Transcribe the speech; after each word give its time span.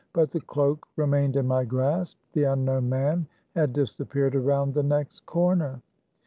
But 0.13 0.31
the 0.31 0.41
cloak 0.41 0.87
remained 0.95 1.35
in 1.35 1.45
my 1.47 1.63
grasp; 1.63 2.17
the 2.33 2.45
unknown 2.45 2.89
man 2.89 3.27
had 3.53 3.71
disappeared 3.71 4.35
around 4.35 4.73
the 4.73 4.81
next 4.81 5.23
corner. 5.27 5.79